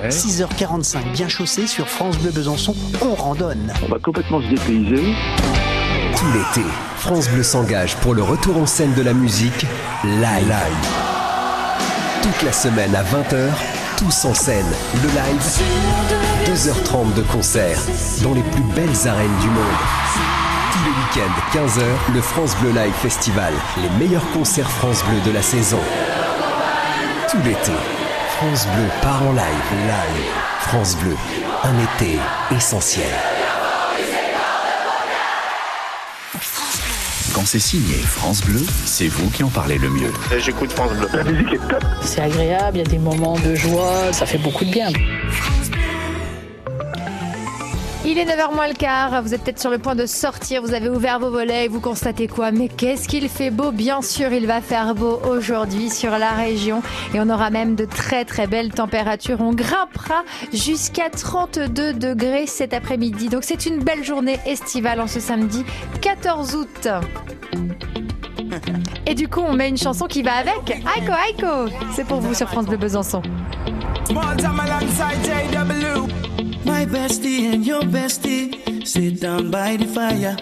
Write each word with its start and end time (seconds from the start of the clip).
Bleu. 0.00 0.08
6h45, 0.08 1.12
bien 1.12 1.28
chaussé 1.28 1.66
sur 1.66 1.88
France 1.88 2.18
Bleu 2.18 2.30
Besançon, 2.30 2.74
on 3.00 3.14
randonne. 3.14 3.72
On 3.84 3.88
va 3.90 3.98
complètement 3.98 4.40
se 4.40 4.48
dépayser. 4.48 5.14
Tout 6.16 6.26
l'été, 6.32 6.66
France 6.96 7.28
Bleu 7.28 7.42
s'engage 7.42 7.96
pour 7.96 8.14
le 8.14 8.22
retour 8.22 8.56
en 8.56 8.66
scène 8.66 8.94
de 8.94 9.02
la 9.02 9.12
musique 9.12 9.66
live. 10.04 10.54
Toute 12.22 12.42
la 12.42 12.52
semaine 12.52 12.94
à 12.94 13.02
20h, 13.02 13.50
tous 13.96 14.24
en 14.24 14.34
scène, 14.34 14.66
le 15.02 15.08
live, 15.08 15.42
2h30 16.46 17.14
de 17.14 17.22
concert 17.22 17.78
dans 18.22 18.34
les 18.34 18.42
plus 18.42 18.62
belles 18.74 19.08
arènes 19.08 19.36
du 19.40 19.48
monde. 19.48 19.64
Tous 20.72 20.84
les 20.84 20.90
week-ends, 20.90 21.58
15h, 21.58 22.14
le 22.14 22.20
France 22.20 22.56
Bleu 22.60 22.70
Live 22.70 22.94
Festival, 22.94 23.52
les 23.82 23.90
meilleurs 24.04 24.28
concerts 24.32 24.70
France 24.70 25.04
Bleu 25.04 25.20
de 25.24 25.30
la 25.34 25.42
saison. 25.42 25.80
Tout 27.30 27.38
l'été, 27.44 27.72
France 28.38 28.68
Bleu 28.68 28.84
part 29.02 29.20
en 29.24 29.32
live, 29.32 29.42
live. 29.88 30.24
France 30.60 30.96
Bleu, 30.98 31.16
un 31.64 31.74
été 31.76 32.20
essentiel. 32.54 33.10
Quand 37.34 37.44
c'est 37.44 37.58
signé 37.58 37.96
France 37.96 38.42
Bleu, 38.42 38.64
c'est 38.84 39.08
vous 39.08 39.28
qui 39.30 39.42
en 39.42 39.48
parlez 39.48 39.76
le 39.78 39.90
mieux. 39.90 40.12
J'écoute 40.38 40.70
France 40.70 40.92
Bleu. 40.92 41.08
La 41.14 41.24
musique 41.24 41.52
est 41.54 41.68
top. 41.68 41.84
C'est 42.00 42.20
agréable, 42.20 42.76
il 42.76 42.84
y 42.84 42.86
a 42.86 42.88
des 42.88 42.98
moments 42.98 43.36
de 43.40 43.56
joie, 43.56 44.12
ça 44.12 44.24
fait 44.24 44.38
beaucoup 44.38 44.64
de 44.64 44.70
bien. 44.70 44.90
Il 48.10 48.16
est 48.16 48.24
9h 48.24 48.54
moins 48.54 48.68
le 48.68 48.72
quart, 48.72 49.20
vous 49.22 49.34
êtes 49.34 49.42
peut-être 49.42 49.60
sur 49.60 49.68
le 49.68 49.76
point 49.76 49.94
de 49.94 50.06
sortir, 50.06 50.62
vous 50.62 50.72
avez 50.72 50.88
ouvert 50.88 51.20
vos 51.20 51.28
volets 51.28 51.66
et 51.66 51.68
vous 51.68 51.78
constatez 51.78 52.26
quoi? 52.26 52.52
Mais 52.52 52.68
qu'est-ce 52.68 53.06
qu'il 53.06 53.28
fait 53.28 53.50
beau? 53.50 53.70
Bien 53.70 54.00
sûr, 54.00 54.32
il 54.32 54.46
va 54.46 54.62
faire 54.62 54.94
beau 54.94 55.20
aujourd'hui 55.28 55.90
sur 55.90 56.12
la 56.12 56.30
région 56.30 56.80
et 57.12 57.20
on 57.20 57.28
aura 57.28 57.50
même 57.50 57.74
de 57.74 57.84
très 57.84 58.24
très 58.24 58.46
belles 58.46 58.72
températures. 58.72 59.42
On 59.42 59.52
grimpera 59.52 60.22
jusqu'à 60.54 61.10
32 61.10 61.92
degrés 61.92 62.46
cet 62.46 62.72
après-midi. 62.72 63.28
Donc 63.28 63.44
c'est 63.44 63.66
une 63.66 63.84
belle 63.84 64.02
journée 64.02 64.38
estivale 64.46 65.02
en 65.02 65.06
ce 65.06 65.20
samedi 65.20 65.66
14 66.00 66.54
août. 66.54 66.88
Et 69.06 69.14
du 69.14 69.28
coup, 69.28 69.42
on 69.46 69.52
met 69.52 69.68
une 69.68 69.76
chanson 69.76 70.06
qui 70.06 70.22
va 70.22 70.36
avec. 70.36 70.70
Aiko 70.70 71.12
Aiko 71.28 71.70
C'est 71.94 72.06
pour 72.06 72.20
vous 72.20 72.32
sur 72.32 72.48
France 72.48 72.64
Bleu 72.64 72.78
Besançon. 72.78 73.20
My 76.78 76.86
bestie 76.86 77.52
and 77.52 77.66
your 77.66 77.82
bestie 77.82 78.86
sit 78.86 79.20
down 79.20 79.50
by 79.50 79.76
the 79.76 79.84
fire. 79.84 80.36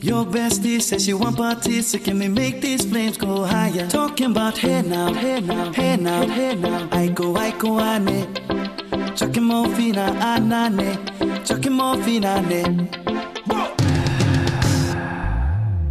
Your 0.00 0.24
bestie 0.26 0.82
says 0.82 1.04
she 1.04 1.14
want 1.14 1.36
parties, 1.36 1.86
so 1.86 2.00
can 2.00 2.18
we 2.18 2.26
make 2.26 2.60
these 2.60 2.84
flames 2.84 3.16
go 3.16 3.44
higher? 3.44 3.86
Talking 3.86 4.32
about 4.32 4.58
hey 4.58 4.82
now, 4.82 5.12
hey 5.14 5.40
now, 5.40 5.72
hey 5.72 5.96
now, 5.96 6.26
hey 6.26 6.56
now. 6.56 6.88
I 6.90 7.06
go, 7.06 7.36
I 7.36 7.52
go, 7.52 7.78
ane. 7.78 8.26
Chucking 9.14 9.44
more 9.44 9.68
fina, 9.76 10.16
ah, 10.18 10.38
anane. 10.40 10.98
Ah, 11.20 11.44
Chucking 11.44 11.74
more 11.74 11.96
fina, 12.02 12.42
ane. 12.42 12.88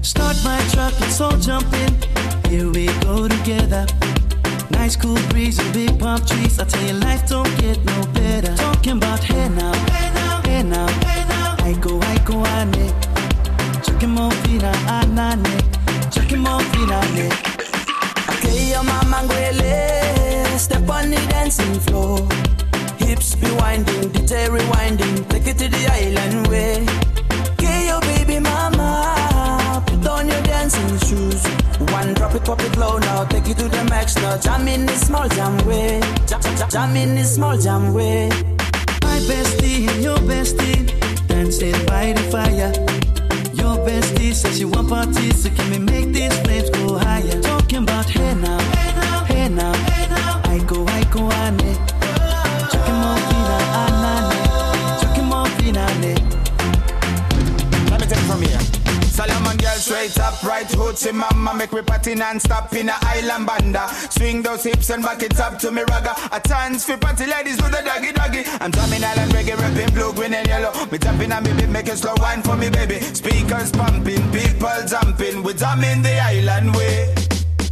Start 0.02 0.36
my 0.44 0.60
truck, 0.74 1.00
let's 1.00 1.22
all 1.22 1.38
jump 1.38 1.72
in. 1.72 1.94
Here 2.52 2.70
we 2.70 2.88
go 3.06 3.30
together. 3.30 3.88
Nice 4.72 4.96
cool 4.96 5.18
breeze 5.30 5.60
and 5.60 5.74
big 5.74 6.00
palm 6.00 6.20
trees. 6.26 6.60
I 6.60 6.66
tell 6.66 6.84
you, 6.86 6.94
life 6.94 7.28
don't 7.28 7.50
get 7.60 7.84
no 7.86 8.06
better. 8.14 8.56
Talking 8.56 8.98
about 8.98 9.24
hey 9.24 9.48
now, 9.50 9.74
hey 9.92 10.12
now, 10.14 10.42
hey 10.44 10.64
now, 10.64 10.88
hey 11.06 11.24
now. 11.28 11.56
I 11.60 11.74
go, 11.80 12.00
I 12.02 12.18
go, 12.26 12.46
ane. 12.58 12.92
Chucking 13.84 14.10
more 14.10 14.32
fina, 14.44 14.72
anane. 14.88 16.12
Chucking 16.12 16.40
more 16.40 16.62
fina, 16.72 17.00
ane. 17.14 17.32
Okay, 18.30 18.72
your 18.72 18.84
mama 18.84 19.22
ngwele. 19.24 20.58
Step 20.58 20.90
on 20.90 21.10
the 21.12 21.18
dancing 21.30 21.80
floor. 21.80 22.28
Hips 22.98 23.36
be 23.36 23.50
winding, 23.52 24.10
DJ 24.10 24.48
rewinding. 24.50 25.21
It 34.12 34.20
to 34.20 34.22
the. 34.22 34.38
Jam 34.38 34.68
in 34.68 34.86
this 34.86 35.08
small 35.08 35.28
jam 35.30 35.58
way. 35.66 36.02
Jam, 36.70 36.96
in 36.96 37.16
this 37.16 37.36
small 37.36 37.58
jam 37.58 37.94
way. 37.94 38.30
My 39.04 39.20
bestie 39.28 39.88
and 39.88 40.04
your 40.04 40.18
bestie 40.18 41.28
dancing 41.28 41.86
by 41.86 42.14
the 42.14 42.22
fire. 42.32 42.72
Your 43.54 43.78
bestie 43.86 44.34
says 44.34 44.58
she 44.58 44.66
want 44.66 44.90
parties, 44.90 45.44
so 45.44 45.50
can 45.50 45.70
we 45.72 45.80
make 45.80 46.14
these 46.14 46.38
flames 46.42 46.70
go 46.70 46.98
higher? 46.98 47.42
Talking 47.42 47.84
about 47.84 48.10
hey 48.10 48.34
now, 48.36 48.60
hoochie 61.02 61.14
mama 61.14 61.54
Make 61.54 61.74
me 61.74 61.82
party 61.82 62.16
non-stop 62.16 62.74
in 62.74 62.90
a 62.90 62.94
island 63.02 63.46
banda. 63.46 63.88
Swing 64.10 64.42
those 64.42 64.64
hips 64.64 64.90
and 64.90 65.04
back 65.04 65.22
it 65.24 65.40
up 65.40 65.58
to 65.60 65.72
me 65.72 65.82
ragga. 65.84 66.14
A 66.32 66.40
chance 66.48 66.86
for 66.86 66.98
party 66.98 67.26
ladies 67.26 67.58
do 67.58 67.64
the 67.70 67.82
doggy 67.84 68.12
doggy. 68.12 68.44
I'm 68.60 68.72
drumming 68.72 69.04
island 69.04 69.32
reggae, 69.32 69.58
rapping 69.58 69.94
blue, 69.94 70.14
green 70.14 70.34
and 70.34 70.48
yellow. 70.48 70.72
Me 70.92 70.98
jumping 70.98 71.32
on 71.32 71.44
me 71.44 71.54
beat, 71.54 71.70
making 71.70 71.96
slow 71.96 72.14
wine 72.18 72.42
for 72.42 72.56
me 72.56 72.70
baby. 72.70 73.00
Speakers 73.00 73.72
pumping, 73.72 74.24
people 74.32 74.82
jumping. 74.88 75.44
We 75.44 75.54
drumming 75.54 76.02
the 76.02 76.20
island 76.20 76.76
way. 76.76 77.14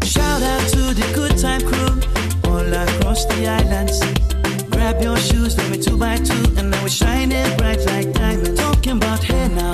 Shout 0.04 0.42
out 0.42 0.68
to 0.70 0.94
the 0.94 1.12
good 1.14 1.38
time 1.38 1.62
crew 1.62 2.50
all 2.52 2.74
across 2.74 3.26
the 3.26 3.48
islands. 3.48 4.00
Grab 4.70 5.02
your 5.02 5.18
shoes, 5.18 5.58
let 5.58 5.70
me 5.72 5.82
two 5.82 5.98
by 5.98 6.18
two, 6.18 6.44
and 6.58 6.72
now 6.72 6.82
we're 6.82 6.90
shining 6.90 7.58
bright 7.58 7.84
like 7.86 8.12
diamonds. 8.14 8.60
Talking 8.60 8.98
about 8.98 9.24
hey 9.24 9.48
now, 9.50 9.72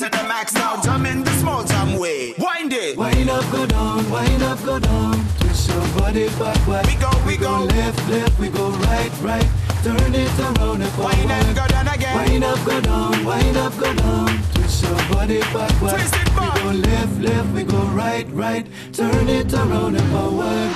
to 0.00 0.08
the 0.08 0.22
max 0.26 0.54
now, 0.54 0.80
jump 0.80 1.06
in 1.06 1.22
the 1.22 1.30
small 1.32 1.62
jam 1.62 1.98
way 1.98 2.32
Wind 2.38 2.72
it 2.72 2.96
Wind 2.96 3.28
up, 3.28 3.44
go 3.52 3.66
down, 3.66 4.10
wind 4.10 4.42
up, 4.42 4.58
go 4.64 4.78
down. 4.78 5.12
Twist 5.40 5.68
your 5.68 5.86
body 5.98 6.26
backward. 6.38 6.86
We 6.86 6.94
go, 6.94 7.10
we 7.26 7.36
go. 7.36 7.64
left, 7.64 8.08
left, 8.08 8.38
we 8.38 8.48
go 8.48 8.70
right, 8.88 9.12
right. 9.20 9.46
Turn 9.84 10.14
it 10.14 10.40
around 10.40 10.80
and 10.80 10.90
forward. 10.92 11.16
Wind 11.16 11.30
and 11.30 11.54
go 11.54 11.66
down 11.66 11.88
again 11.88 12.16
Wind 12.16 12.44
up, 12.44 12.64
go 12.64 12.80
down, 12.80 13.24
wind 13.26 13.56
up, 13.58 13.78
go 13.78 13.94
down. 13.94 14.42
Twist 14.54 14.84
your 14.84 14.96
body 15.12 15.40
backward. 15.52 15.90
Twist 15.90 16.14
it 16.14 16.34
back. 16.34 16.54
We 16.54 16.60
go 16.62 16.70
left, 16.88 17.20
left, 17.20 17.50
we 17.52 17.62
go 17.64 17.82
right, 17.88 18.26
right. 18.30 18.66
Turn 18.94 19.28
it 19.28 19.52
around 19.52 19.96
and 19.96 20.10
forward. 20.12 20.70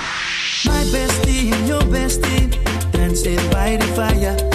My 0.65 0.83
bestie 0.93 1.51
and 1.51 1.67
your 1.67 1.81
bestie 1.81 2.51
dancing 2.91 3.37
by 3.49 3.77
the 3.77 3.87
fire. 3.95 4.54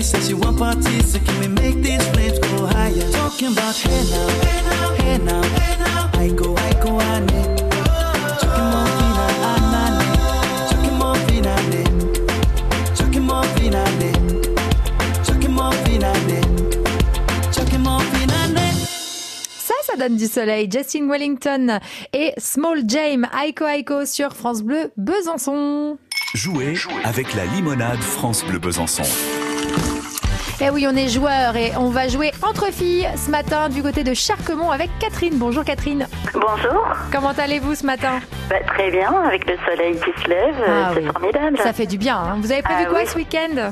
Your 0.00 0.06
bestie 0.06 0.16
says 0.16 0.28
she 0.28 0.34
want 0.34 0.58
parties, 0.58 1.12
so 1.12 1.18
can 1.18 1.40
we 1.40 1.48
make 1.48 1.82
these 1.82 2.02
flames 2.08 2.38
go 2.38 2.66
higher? 2.66 3.10
Talking 3.12 3.52
about 3.52 3.76
hey 3.76 4.02
now, 4.10 4.28
hey 4.40 4.62
now, 4.64 4.94
hey 4.94 5.18
now, 5.18 5.42
hey 5.42 5.76
now. 5.78 6.10
I 6.14 6.28
go, 6.30 6.56
I 6.56 6.72
go, 6.82 6.98
ane. 6.98 7.42
Chucking 8.40 8.68
more 8.72 8.88
fina, 8.96 9.26
anane. 9.52 10.08
Chucking 10.70 10.96
more 10.96 11.16
fina, 11.26 11.52
ane. 11.60 11.84
Chucking 12.96 13.26
more 13.26 13.44
fina, 13.44 13.84
ane. 13.84 14.12
Chucking 15.22 15.52
more 15.52 15.72
fina, 15.84 16.08
ane. 16.08 16.40
Chucking 17.52 17.82
more 17.82 18.00
fina, 18.00 18.36
ane. 18.44 18.72
Ça, 19.58 19.74
ça 19.82 19.96
donne 19.98 20.16
du 20.16 20.26
soleil. 20.26 20.70
Justin 20.70 21.10
Wellington 21.10 21.78
et 22.14 22.32
Small 22.38 22.88
Jame, 22.88 23.28
Aiko 23.44 23.66
Aiko 23.66 24.06
sur 24.06 24.32
France 24.32 24.62
Bleu 24.62 24.92
Besançon. 24.96 25.98
Jouez 26.34 26.74
avec 27.04 27.34
la 27.34 27.44
limonade 27.44 28.00
France 28.00 28.44
Bleu 28.46 28.58
Besançon. 28.58 29.04
Eh 30.62 30.68
oui, 30.68 30.86
on 30.86 30.94
est 30.94 31.08
joueurs 31.08 31.56
et 31.56 31.72
on 31.78 31.88
va 31.88 32.08
jouer 32.08 32.32
entre 32.42 32.66
filles 32.66 33.08
ce 33.16 33.30
matin 33.30 33.70
du 33.70 33.82
côté 33.82 34.04
de 34.04 34.12
Charquemont 34.12 34.70
avec 34.70 34.90
Catherine. 34.98 35.34
Bonjour 35.38 35.64
Catherine. 35.64 36.06
Bonjour. 36.34 36.86
Comment 37.10 37.30
allez-vous 37.38 37.74
ce 37.76 37.86
matin? 37.86 38.20
Bah, 38.50 38.56
très 38.66 38.90
bien, 38.90 39.10
avec 39.26 39.48
le 39.48 39.56
soleil 39.66 39.94
qui 39.94 40.22
se 40.22 40.28
lève, 40.28 40.54
euh, 40.60 40.82
Ah 40.86 40.90
c'est 40.94 41.00
oui. 41.00 41.06
formidable. 41.06 41.56
Ça 41.58 41.72
fait 41.72 41.86
du 41.86 41.96
bien. 41.96 42.16
hein. 42.18 42.36
Vous 42.40 42.52
avez 42.52 42.60
prévu 42.62 42.82
Ah 42.86 42.90
quoi 42.90 43.00
oui. 43.00 43.06
ce 43.06 43.16
week-end? 43.16 43.70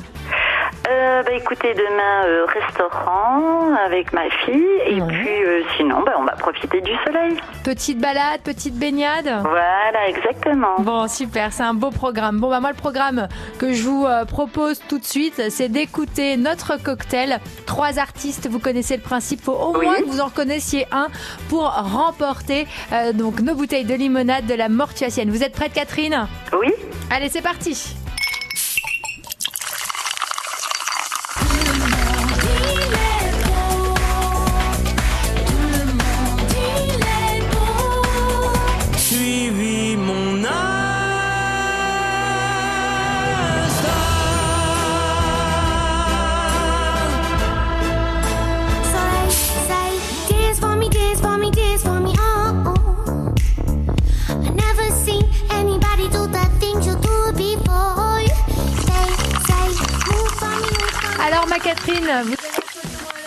Euh, 0.87 1.23
bah, 1.23 1.31
écoutez, 1.33 1.73
demain, 1.73 2.25
euh, 2.25 2.45
restaurant 2.45 3.75
avec 3.85 4.11
ma 4.13 4.29
fille. 4.45 4.65
Et 4.87 5.01
Ouais. 5.01 5.07
puis, 5.07 5.43
euh, 5.45 5.61
sinon, 5.77 6.01
bah, 6.03 6.13
on 6.17 6.23
va 6.23 6.31
profiter 6.31 6.81
du 6.81 6.91
soleil. 7.05 7.35
Petite 7.63 7.99
balade, 7.99 8.41
petite 8.43 8.75
baignade 8.75 9.25
Voilà, 9.41 10.07
exactement. 10.07 10.75
Bon, 10.79 11.07
super, 11.07 11.51
c'est 11.53 11.63
un 11.63 11.73
beau 11.73 11.91
programme. 11.91 12.39
Bon, 12.39 12.49
bah 12.49 12.59
moi, 12.59 12.69
le 12.71 12.75
programme 12.77 13.27
que 13.59 13.73
je 13.73 13.83
vous 13.83 14.05
euh, 14.05 14.25
propose 14.25 14.81
tout 14.87 14.97
de 14.97 15.05
suite, 15.05 15.41
c'est 15.49 15.69
d'écouter 15.69 16.37
notre 16.37 16.81
cocktail. 16.81 17.39
Trois 17.67 17.99
artistes, 17.99 18.47
vous 18.49 18.59
connaissez 18.59 18.95
le 18.95 19.03
principe. 19.03 19.41
Faut 19.41 19.51
au 19.53 19.77
Oui. 19.77 19.85
moins 19.85 19.97
que 19.97 20.05
vous 20.05 20.21
en 20.21 20.25
reconnaissiez 20.25 20.87
un 20.91 21.07
pour 21.49 21.65
remporter 21.71 22.67
euh, 22.93 23.11
donc 23.13 23.41
nos 23.41 23.53
bouteilles 23.53 23.85
de 23.85 23.93
limonade 23.95 24.45
de 24.47 24.55
la 24.55 24.69
Mortuacienne. 24.69 25.29
Vous 25.29 25.43
êtes 25.43 25.53
prête, 25.53 25.73
Catherine? 25.73 26.27
Oui 26.59 26.73
Allez, 27.11 27.29
c'est 27.29 27.41
parti. 27.43 27.95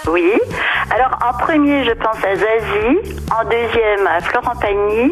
Oui. 0.09 0.33
Alors 0.91 1.17
en 1.25 1.33
premier, 1.45 1.85
je 1.85 1.93
pense 1.93 2.17
à 2.25 2.35
Zazie. 2.35 2.99
En 3.31 3.45
deuxième, 3.45 4.07
à 4.07 4.21
Florent 4.21 4.57
Pagny. 4.61 5.11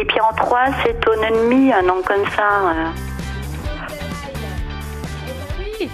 Et 0.00 0.04
puis 0.04 0.20
en 0.20 0.34
trois, 0.34 0.66
c'est 0.84 0.98
ton 1.00 1.20
ennemi, 1.22 1.72
un 1.72 1.82
nom 1.82 2.02
comme 2.06 2.24
ça. 2.36 2.70
euh. 2.70 2.88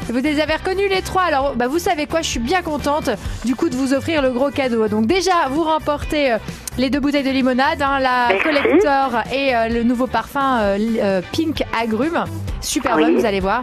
Vous 0.09 0.19
les 0.19 0.41
avez 0.41 0.55
reconnus 0.55 0.89
les 0.91 1.03
trois. 1.03 1.23
Alors, 1.23 1.55
bah, 1.55 1.69
vous 1.69 1.79
savez 1.79 2.07
quoi 2.07 2.21
Je 2.21 2.29
suis 2.29 2.41
bien 2.41 2.63
contente 2.63 3.09
du 3.45 3.55
coup 3.55 3.69
de 3.69 3.77
vous 3.77 3.95
offrir 3.95 4.21
le 4.23 4.31
gros 4.31 4.51
cadeau. 4.51 4.89
Donc 4.89 5.07
déjà, 5.07 5.49
vous 5.51 5.63
remportez 5.63 6.33
euh, 6.33 6.39
les 6.79 6.91
deux 6.91 6.99
bouteilles 7.01 7.23
de 7.23 7.31
limonade, 7.31 7.81
hein, 7.83 7.99
la 8.01 8.29
Merci. 8.31 8.43
collector 8.43 9.23
et 9.33 9.55
euh, 9.55 9.69
le 9.69 9.83
nouveau 9.85 10.07
parfum 10.09 10.59
euh, 10.61 11.21
Pink 11.33 11.63
Agrumes. 11.81 12.25
Super 12.67 12.97
Oui. 12.97 13.05
bon, 13.05 13.19
vous 13.21 13.25
allez 13.25 13.41
voir. 13.41 13.63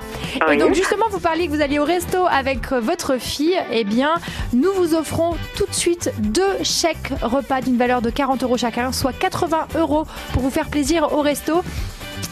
Et 0.52 0.58
donc 0.58 0.74
justement, 0.74 1.06
vous 1.12 1.20
parliez 1.20 1.48
que 1.48 1.52
vous 1.52 1.62
alliez 1.62 1.80
au 1.80 1.84
resto 1.84 2.26
avec 2.26 2.72
euh, 2.72 2.80
votre 2.80 3.18
fille. 3.18 3.56
Eh 3.72 3.84
bien, 3.84 4.16
nous 4.54 4.72
vous 4.74 4.96
offrons 4.96 5.36
tout 5.56 5.66
de 5.66 5.74
suite 5.74 6.12
deux 6.20 6.64
chèques 6.64 7.12
repas 7.22 7.62
d'une 7.62 7.78
valeur 7.78 8.02
de 8.02 8.10
40 8.10 8.44
euros 8.44 8.58
chacun, 8.58 8.92
soit 8.92 9.14
80 9.14 9.68
euros 9.76 10.06
pour 10.32 10.42
vous 10.42 10.50
faire 10.50 10.70
plaisir 10.70 11.12
au 11.14 11.22
resto. 11.22 11.62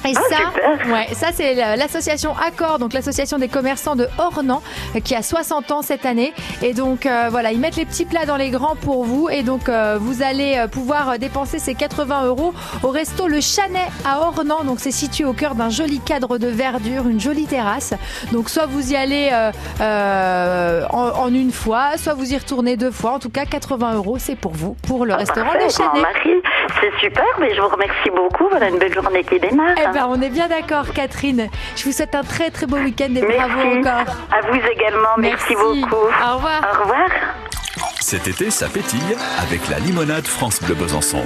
Et 0.06 0.14
Ah, 0.16 0.20
ça, 0.30 0.36
super. 0.38 0.94
ouais, 0.94 1.08
ça 1.14 1.28
c'est 1.34 1.54
la- 1.54 1.76
l'association 1.76 2.34
Accor, 2.38 2.80
donc 2.80 2.94
l'association 2.94 3.38
des 3.38 3.48
commerçants 3.48 3.96
de 3.96 4.08
Ornans, 4.18 4.62
qui 5.04 5.16
a 5.16 5.22
60 5.22 5.72
ans 5.72 5.82
cette 5.82 6.06
année. 6.06 6.34
Et 6.64 6.74
donc 6.74 7.06
euh, 7.06 7.28
voilà, 7.30 7.52
ils 7.52 7.60
mettent 7.60 7.76
les 7.76 7.86
petits 7.86 8.06
plats 8.06 8.26
dans 8.26 8.36
les 8.38 8.50
grands 8.50 8.76
pour 8.76 9.04
vous. 9.06 9.30
Et 9.30 9.44
donc 9.44 9.70
euh, 9.70 9.98
vous 10.02 10.24
allez 10.24 10.56
euh, 10.58 10.68
pouvoir 10.68 11.20
dépenser 11.20 11.60
ces 11.60 11.76
80 11.76 12.26
euros 12.26 12.54
au 12.84 12.90
resto 12.90 13.28
Le 13.28 13.42
Chanet 13.42 13.88
à 14.06 14.22
Ornans. 14.22 14.64
Donc 14.64 14.80
c'est 14.80 14.92
situé 14.92 15.24
au 15.26 15.34
cœur 15.34 15.54
d'un 15.56 15.70
joli 15.70 16.00
cadre 16.00 16.38
de 16.38 16.48
verdure, 16.48 17.08
une 17.08 17.20
jolie 17.20 17.46
terrasse. 17.46 17.94
Donc 18.32 18.50
soit 18.50 18.66
vous 18.66 18.92
y 18.92 18.96
allez 18.96 19.30
euh, 19.32 19.52
euh, 19.82 20.86
en, 20.90 21.10
en 21.10 21.34
une 21.34 21.52
fois, 21.52 21.98
soit 21.98 22.14
vous 22.14 22.34
y 22.34 22.38
retournez 22.38 22.76
deux 22.78 22.92
fois. 22.92 23.12
En 23.14 23.20
tout 23.20 23.30
cas, 23.30 23.46
80 23.46 23.94
euros, 23.96 24.18
c'est 24.20 24.36
pour 24.36 24.54
vous, 24.54 24.76
pour 24.88 25.06
le 25.06 25.14
restaurant 25.14 25.52
Parfait, 25.52 25.66
Le 25.66 25.72
Chanet. 25.72 26.02
Marie. 26.02 26.42
C'est 26.80 26.92
super, 27.00 27.26
mais 27.40 27.54
je 27.54 27.62
vous 27.62 27.68
remercie 27.68 28.10
beaucoup. 28.16 28.48
Voilà 28.50 28.70
une 28.70 28.78
belle 28.78 28.94
journée 28.94 29.24
qui 29.24 29.40
démarre. 29.40 29.76
Eh 29.78 29.94
ben, 29.94 30.08
on 30.10 30.22
est 30.22 30.30
bien 30.30 30.48
d'accord, 30.48 30.94
Catherine. 30.94 31.50
Je 31.76 31.84
vous 31.86 31.92
souhaite 31.92 32.16
un 32.16 32.24
très 32.24 32.50
très 32.50 32.66
beau 32.66 32.78
week-end 32.78 33.14
et 33.16 33.22
bravo 33.22 33.58
Merci. 33.58 33.78
encore. 33.80 34.16
À 34.32 34.42
vous 34.50 34.60
également. 34.72 35.16
Merci, 35.18 35.56
beaucoup. 35.56 35.96
Au 35.96 36.36
revoir. 36.36 36.62
Au 36.74 36.82
revoir. 36.82 37.10
Cet 38.00 38.28
été, 38.28 38.52
ça 38.52 38.68
pétille 38.68 39.16
avec 39.42 39.68
la 39.70 39.80
limonade 39.80 40.28
France 40.28 40.62
Bleu 40.62 40.76
Besançon. 40.76 41.24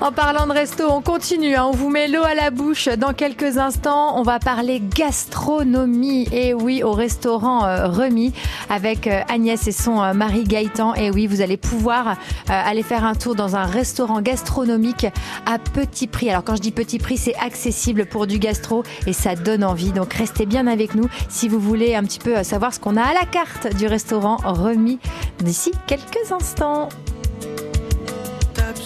En 0.00 0.12
parlant 0.12 0.46
de 0.46 0.52
resto, 0.52 0.84
on 0.88 1.02
continue. 1.02 1.56
hein. 1.56 1.66
On 1.66 1.72
vous 1.72 1.90
met 1.90 2.06
l'eau 2.06 2.22
à 2.22 2.34
la 2.34 2.50
bouche 2.50 2.86
dans 2.86 3.12
quelques 3.12 3.58
instants. 3.58 4.16
On 4.16 4.22
va 4.22 4.38
parler 4.38 4.80
gastronomie. 4.80 6.28
Et 6.30 6.54
oui, 6.54 6.84
au 6.84 6.92
restaurant 6.92 7.64
euh, 7.64 7.88
Remis 7.88 8.32
avec 8.70 9.08
euh, 9.08 9.22
Agnès 9.28 9.66
et 9.66 9.72
son 9.72 10.00
euh, 10.00 10.12
mari 10.14 10.44
Gaëtan. 10.44 10.94
Et 10.94 11.10
oui, 11.10 11.26
vous 11.26 11.40
allez 11.40 11.56
pouvoir 11.56 12.10
euh, 12.10 12.12
aller 12.46 12.84
faire 12.84 13.04
un 13.04 13.16
tour 13.16 13.34
dans 13.34 13.56
un 13.56 13.64
restaurant 13.64 14.20
gastronomique 14.20 15.08
à 15.46 15.58
petit 15.58 16.06
prix. 16.06 16.30
Alors 16.30 16.44
quand 16.44 16.54
je 16.54 16.62
dis 16.62 16.70
petit 16.70 17.00
prix, 17.00 17.16
c'est 17.16 17.34
accessible 17.34 18.06
pour 18.06 18.28
du 18.28 18.38
gastro 18.38 18.84
et 19.08 19.12
ça 19.12 19.34
donne 19.34 19.64
envie. 19.64 19.90
Donc 19.90 20.14
restez 20.14 20.46
bien 20.46 20.68
avec 20.68 20.94
nous 20.94 21.08
si 21.28 21.48
vous 21.48 21.58
voulez 21.58 21.96
un 21.96 22.04
petit 22.04 22.20
peu 22.20 22.44
savoir 22.44 22.72
ce 22.72 22.78
qu'on 22.78 22.96
a 22.96 23.02
à 23.02 23.14
la 23.14 23.26
carte 23.26 23.74
du 23.76 23.88
restaurant 23.88 24.36
Remis 24.44 25.00
d'ici 25.40 25.72
quelques 25.88 26.30
instants. 26.30 26.88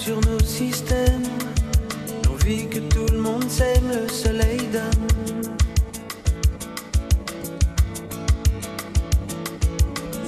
Sur 0.04 0.20
nos 0.22 0.40
systèmes. 0.40 1.28
L'envie 2.24 2.66
que 2.68 2.80
tout 2.80 3.06
le 3.12 3.18
monde 3.18 3.48
s'aime, 3.48 3.88
le 3.88 4.08
soleil 4.08 4.58
donne. 4.72 5.06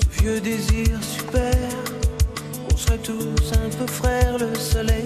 Ce 0.00 0.23
vieux 0.23 0.41
désir 0.41 1.03
super, 1.03 1.56
on 2.73 2.76
serait 2.76 2.99
tous 2.99 3.53
un 3.65 3.71
peu 3.76 3.87
frères, 3.87 4.38
le 4.38 4.55
soleil 4.55 5.04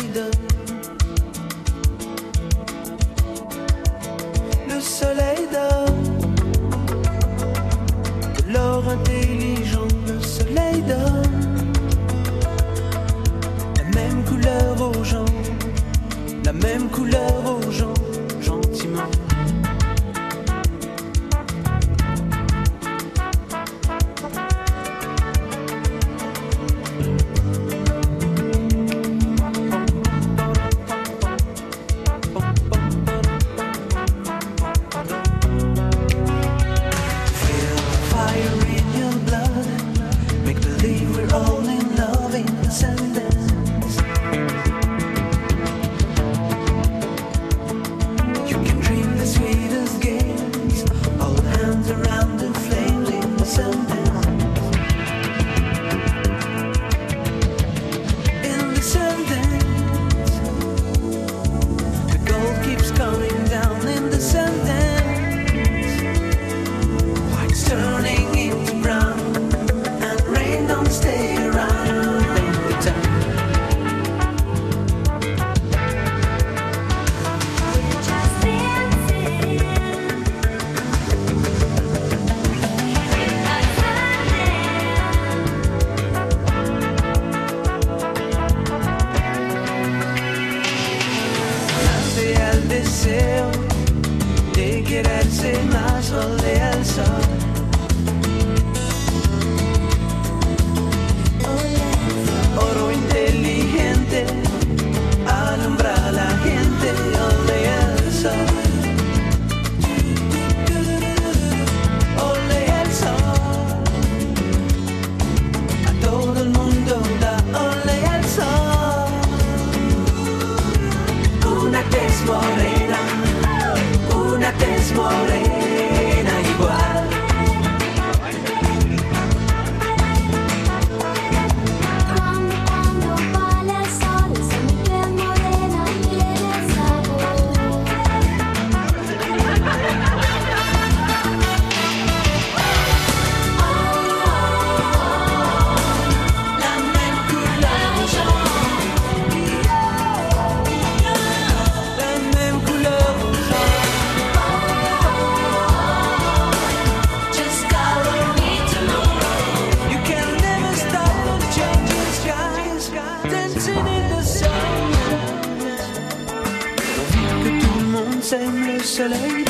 soleil 168.99 169.48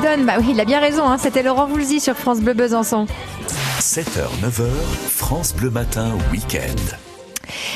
bah 0.00 0.34
oui, 0.38 0.46
il 0.50 0.60
a 0.60 0.64
bien 0.64 0.80
raison, 0.80 1.04
hein, 1.04 1.18
c'était 1.18 1.42
Laurent 1.42 1.66
Voulzy 1.66 2.00
sur 2.00 2.14
France 2.14 2.40
Bleu 2.40 2.54
Besançon. 2.54 3.06
7h, 3.80 4.28
9h, 4.42 4.70
France 5.08 5.54
Bleu 5.54 5.68
Matin, 5.68 6.12
week-end. 6.32 6.96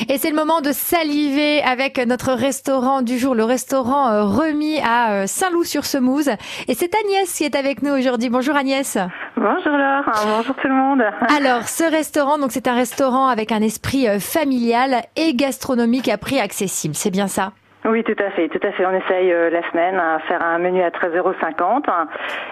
Et 0.09 0.17
c'est 0.17 0.29
le 0.29 0.35
moment 0.35 0.61
de 0.61 0.71
saliver 0.71 1.61
avec 1.61 1.99
notre 1.99 2.33
restaurant 2.33 3.03
du 3.03 3.19
jour, 3.19 3.35
le 3.35 3.43
restaurant 3.43 4.09
euh, 4.09 4.23
remis 4.23 4.79
à 4.79 5.11
euh, 5.11 5.27
Saint-Loup-sur-Semouse. 5.27 6.29
Et 6.67 6.73
c'est 6.73 6.95
Agnès 6.95 7.31
qui 7.31 7.43
est 7.43 7.55
avec 7.55 7.83
nous 7.83 7.91
aujourd'hui. 7.91 8.29
Bonjour 8.29 8.55
Agnès. 8.55 8.97
Bonjour 9.37 9.73
Laure, 9.73 10.03
bonjour 10.25 10.55
tout 10.55 10.67
le 10.67 10.73
monde. 10.73 11.03
Alors, 11.37 11.67
ce 11.67 11.83
restaurant, 11.83 12.39
donc 12.39 12.51
c'est 12.51 12.67
un 12.67 12.75
restaurant 12.75 13.27
avec 13.27 13.51
un 13.51 13.61
esprit 13.61 14.07
euh, 14.07 14.19
familial 14.19 15.03
et 15.15 15.35
gastronomique 15.35 16.09
à 16.09 16.17
prix 16.17 16.39
accessible. 16.39 16.95
C'est 16.95 17.11
bien 17.11 17.27
ça? 17.27 17.51
Oui, 17.87 18.03
tout 18.03 18.15
à 18.23 18.31
fait, 18.31 18.49
tout 18.49 18.59
à 18.65 18.71
fait. 18.71 18.85
On 18.85 18.91
essaye 18.93 19.31
euh, 19.31 19.49
la 19.49 19.61
semaine 19.69 19.95
à 19.99 20.19
faire 20.19 20.41
un 20.43 20.57
menu 20.57 20.81
à 20.81 20.89
13,50 20.89 21.17
euros 21.17 21.33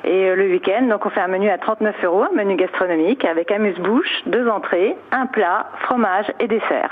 et 0.03 0.29
euh, 0.29 0.35
le 0.35 0.43
week-end, 0.51 0.83
donc 0.83 1.05
on 1.05 1.09
fait 1.09 1.21
un 1.21 1.27
menu 1.27 1.49
à 1.49 1.57
39 1.57 1.95
euros, 2.03 2.23
un 2.23 2.35
menu 2.35 2.55
gastronomique 2.55 3.25
avec 3.25 3.49
amuse-bouche, 3.51 4.23
deux 4.27 4.47
entrées, 4.47 4.95
un 5.11 5.25
plat, 5.25 5.65
fromage 5.85 6.25
et 6.39 6.47
dessert. 6.47 6.91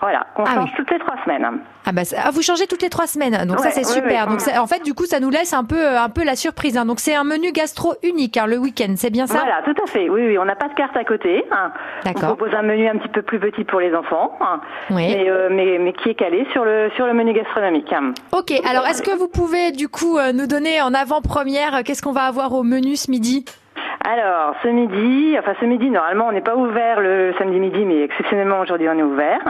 Voilà, 0.00 0.26
on 0.36 0.44
Ah 0.44 0.54
change 0.56 0.64
oui. 0.70 0.74
toutes 0.76 0.90
les 0.90 0.98
trois 0.98 1.16
semaines. 1.24 1.46
Ah 1.86 1.92
bah 1.92 2.02
ah, 2.22 2.30
vous 2.32 2.42
changez 2.42 2.66
toutes 2.66 2.82
les 2.82 2.90
trois 2.90 3.06
semaines, 3.06 3.46
donc 3.46 3.58
ça 3.60 3.70
c'est 3.70 3.80
ouais, 3.80 3.84
super. 4.02 4.24
ouais. 4.24 4.30
Donc 4.30 4.40
ça- 4.40 4.62
en 4.62 4.66
fait 4.66 4.84
du 4.84 4.92
coup 4.92 5.06
ça 5.06 5.18
nous 5.18 5.30
laisse 5.30 5.54
un 5.54 5.64
peu 5.64 5.78
euh, 5.80 5.98
un 5.98 6.10
peu 6.10 6.24
la 6.24 6.36
surprise. 6.36 6.76
hein. 6.76 6.84
Donc 6.84 7.00
c'est 7.00 7.14
un 7.14 7.24
menu 7.24 7.52
gastro 7.52 7.94
unique 8.02 8.36
hein, 8.36 8.46
le 8.46 8.58
week-end, 8.58 8.92
c'est 8.96 9.10
bien 9.10 9.26
ça? 9.26 9.38
Voilà, 9.38 9.62
tout 9.64 9.74
à 9.82 9.86
fait. 9.86 10.10
Oui, 10.10 10.20
oui, 10.26 10.38
on 10.38 10.44
n'a 10.44 10.56
pas 10.56 10.68
de 10.68 10.74
carte 10.74 10.96
à 10.96 11.04
côté. 11.04 11.44
hein. 11.50 11.72
D'accord. 12.04 12.24
On 12.24 12.36
propose 12.36 12.54
un 12.54 12.62
menu 12.62 12.86
un 12.86 12.96
petit 12.98 13.08
peu 13.08 13.22
plus 13.22 13.38
petit 13.38 13.64
pour 13.64 13.80
les 13.80 13.94
enfants, 13.94 14.36
hein, 14.42 14.60
Oui. 14.90 15.14
mais, 15.16 15.30
euh, 15.30 15.48
mais, 15.50 15.78
mais 15.78 15.92
qui 15.94 16.10
est 16.10 16.14
calé 16.14 16.46
sur 16.52 16.64
le, 16.64 16.90
sur 16.96 17.06
le 17.06 17.14
menu 17.14 17.32
gastronomique. 17.32 17.69
Ok, 18.32 18.52
alors 18.64 18.86
est-ce 18.86 19.02
que 19.02 19.16
vous 19.16 19.28
pouvez 19.28 19.72
du 19.72 19.88
coup 19.88 20.18
euh, 20.18 20.32
nous 20.32 20.46
donner 20.46 20.80
en 20.82 20.94
avant-première 20.94 21.76
euh, 21.76 21.82
qu'est-ce 21.84 22.02
qu'on 22.02 22.12
va 22.12 22.24
avoir 22.24 22.52
au 22.52 22.62
menu 22.62 22.96
ce 22.96 23.10
midi? 23.10 23.44
Alors, 24.02 24.54
ce 24.62 24.68
midi, 24.68 25.36
enfin 25.38 25.52
ce 25.60 25.64
midi, 25.66 25.90
normalement, 25.90 26.26
on 26.28 26.32
n'est 26.32 26.40
pas 26.40 26.56
ouvert 26.56 27.00
le 27.00 27.34
samedi 27.38 27.60
midi, 27.60 27.84
mais 27.84 28.02
exceptionnellement 28.02 28.60
aujourd'hui, 28.60 28.88
on 28.88 28.98
est 28.98 29.02
ouvert. 29.02 29.40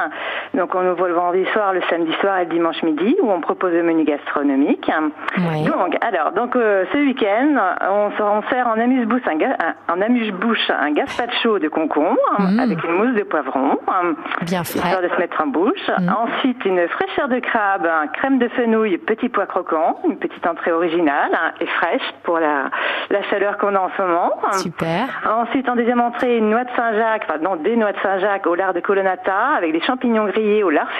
Donc, 0.54 0.74
on 0.74 0.84
ouvre 0.90 1.06
le 1.06 1.14
vendredi 1.14 1.44
soir, 1.52 1.72
le 1.72 1.80
samedi 1.88 2.12
soir 2.14 2.38
et 2.38 2.44
le 2.44 2.50
dimanche 2.50 2.82
midi, 2.82 3.16
où 3.22 3.30
on 3.30 3.40
propose 3.40 3.72
le 3.72 3.82
menu 3.84 4.04
gastronomique. 4.04 4.90
Oui. 5.38 5.64
Donc, 5.64 5.96
alors, 6.00 6.32
donc 6.32 6.56
euh, 6.56 6.84
ce 6.92 6.98
week-end, 6.98 7.56
on, 7.90 8.10
on 8.22 8.42
sert 8.50 8.66
en 8.66 8.72
amuse-bouche 8.78 9.22
un, 9.26 9.38
un- 9.94 10.02
amuse-bouche 10.02 10.70
un 10.70 10.90
gazpacho 10.92 11.58
de 11.60 11.68
concombre 11.68 12.18
avec 12.60 12.82
une 12.84 12.92
mousse 12.92 13.14
de 13.14 13.22
poivron. 13.22 13.78
Bien 14.42 14.64
frais. 14.64 15.00
De 15.02 15.08
se 15.08 15.18
mettre 15.18 15.40
en 15.42 15.46
bouche. 15.46 15.90
Ensuite, 16.24 16.64
une 16.64 16.88
fraîcheur 16.88 17.28
de 17.28 17.38
crabe, 17.38 17.86
un 17.86 18.08
crème 18.08 18.38
de 18.38 18.48
fenouil, 18.48 18.98
petit 18.98 19.28
pois 19.28 19.46
croquant, 19.46 19.98
une 20.08 20.18
petite 20.18 20.46
entrée 20.46 20.72
originale 20.72 21.30
hein, 21.32 21.52
et 21.60 21.66
fraîche 21.66 22.02
pour 22.24 22.38
la, 22.40 22.64
la 23.10 23.22
chaleur 23.24 23.56
qu'on 23.58 23.74
a 23.76 23.78
en 23.80 23.90
ce 23.96 24.02
moment. 24.02 24.32
Super. 24.52 25.08
Ensuite, 25.28 25.68
en 25.68 25.76
deuxième 25.76 26.00
entrée, 26.00 26.38
une 26.38 26.50
noix 26.50 26.64
de 26.64 26.70
Saint-Jacques, 26.74 27.22
enfin 27.28 27.38
non, 27.38 27.56
des 27.56 27.76
noix 27.76 27.92
de 27.92 27.98
Saint-Jacques 28.02 28.46
au 28.46 28.54
lard 28.54 28.74
de 28.74 28.80
colonnata 28.80 29.54
avec 29.56 29.72
des 29.72 29.80
champignons 29.80 30.26
grillés 30.26 30.62
au 30.62 30.70
lard 30.70 30.90
fumé. 30.92 30.98